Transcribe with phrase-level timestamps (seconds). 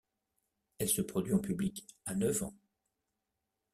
[0.79, 2.55] Elle se produit en public à neuf ans.